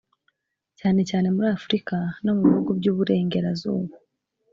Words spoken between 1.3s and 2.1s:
muri afurika